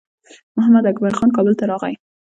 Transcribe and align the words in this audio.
محمداکبر 0.57 1.11
خان 1.17 1.29
کابل 1.35 1.53
ته 1.59 1.65
راغی. 1.71 1.93